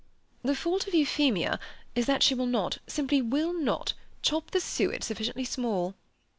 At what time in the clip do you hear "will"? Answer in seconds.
2.33-2.47, 3.21-3.53